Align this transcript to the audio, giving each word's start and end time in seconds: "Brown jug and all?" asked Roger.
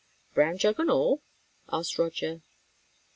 "Brown 0.33 0.57
jug 0.57 0.79
and 0.79 0.89
all?" 0.89 1.21
asked 1.71 1.99
Roger. 1.99 2.41